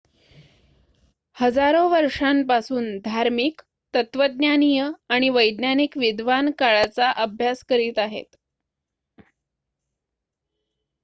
हजारो 1.37 1.81
वर्षांपासून 1.89 2.87
धार्मिक 3.05 3.61
तत्वज्ञानीय 3.93 4.87
आणि 5.09 5.29
वैज्ञानिक 5.29 5.97
विद्वान 5.97 6.49
काळाचा 6.59 7.11
अभ्यास 7.17 7.63
करीत 7.65 7.99
आहेत 7.99 8.35